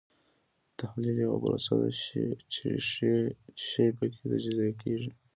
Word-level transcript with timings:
تحلیل 0.79 1.17
یوه 1.25 1.37
پروسه 1.43 1.73
ده 1.79 1.89
چې 2.53 2.67
شی 3.67 3.87
پکې 3.97 4.17
تجزیه 4.31 4.71
کیږي. 4.81 5.11